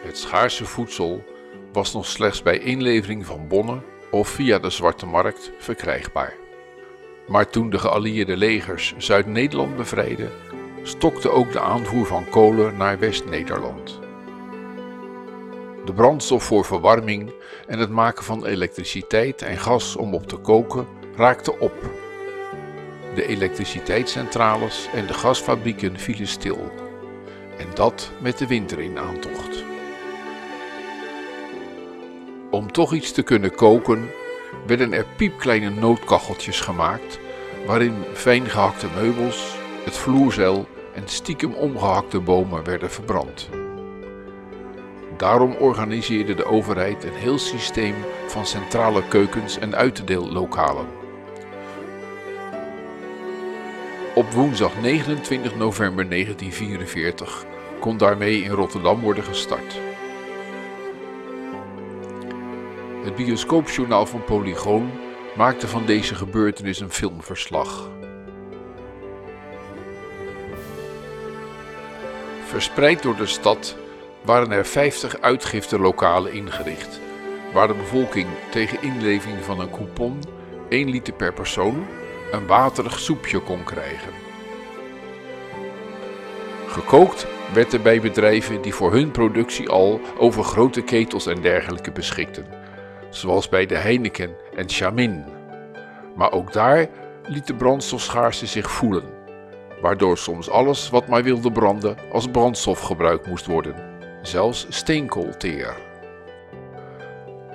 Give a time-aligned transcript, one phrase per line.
[0.00, 1.24] Het schaarse voedsel
[1.72, 6.34] was nog slechts bij inlevering van bonnen of via de Zwarte Markt verkrijgbaar.
[7.26, 10.30] Maar toen de geallieerde legers Zuid-Nederland bevrijden,
[10.82, 13.98] stokte ook de aanvoer van kolen naar West-Nederland.
[15.84, 17.32] De brandstof voor verwarming
[17.66, 20.86] en het maken van elektriciteit en gas om op te koken
[21.16, 21.74] raakte op.
[23.14, 26.72] De elektriciteitscentrales en de gasfabrieken vielen stil.
[27.58, 29.59] En dat met de winter in aantocht.
[32.60, 34.10] Om toch iets te kunnen koken,
[34.66, 37.18] werden er piepkleine noodkacheltjes gemaakt,
[37.66, 43.48] waarin fijn gehakte meubels, het vloerzeil en stiekem omgehakte bomen werden verbrand.
[45.16, 47.94] Daarom organiseerde de overheid een heel systeem
[48.26, 50.86] van centrale keukens en uitdeellokalen.
[54.14, 57.44] Op woensdag 29 november 1944
[57.78, 59.89] kon daarmee in Rotterdam worden gestart.
[63.04, 64.90] Het bioscoopjournaal van Polygoon
[65.36, 67.90] maakte van deze gebeurtenis een filmverslag.
[72.44, 73.76] Verspreid door de stad
[74.24, 77.00] waren er 50 uitgiftelokalen ingericht,
[77.52, 80.18] waar de bevolking tegen inleving van een coupon
[80.68, 81.86] 1 liter per persoon
[82.32, 84.12] een waterig soepje kon krijgen.
[86.66, 91.92] Gekookt werd er bij bedrijven die voor hun productie al over grote ketels en dergelijke
[91.92, 92.59] beschikten,
[93.10, 95.24] zoals bij de Heineken en Chamin.
[96.16, 96.88] Maar ook daar
[97.26, 99.04] liet de brandstofschaarste zich voelen,
[99.80, 103.74] waardoor soms alles wat maar wilde branden als brandstof gebruikt moest worden,
[104.22, 105.76] zelfs steenkoolteer.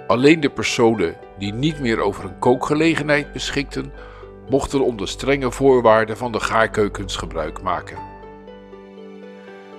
[0.08, 3.94] Alleen de personen die niet meer over een kookgelegenheid beschikten,
[4.50, 7.98] mochten onder strenge voorwaarden van de gaarkeukens gebruik maken.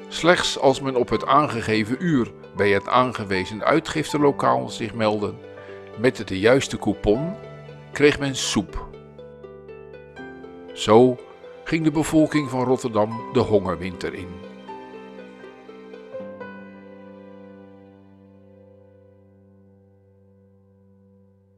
[0.09, 5.35] Slechts als men op het aangegeven uur bij het aangewezen uitgiftelokaal zich meldde
[5.98, 7.34] met de juiste coupon,
[7.92, 8.89] kreeg men soep.
[10.73, 11.17] Zo
[11.64, 14.45] ging de bevolking van Rotterdam de hongerwinter in.